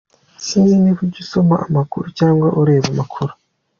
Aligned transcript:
Sinzi 0.45 0.73
niba 0.81 0.99
ujya 1.05 1.19
usoma 1.23 1.55
amakuru 1.67 2.05
cyangwa 2.17 2.47
ureba 2.61 2.87
amakuru…. 2.93 3.31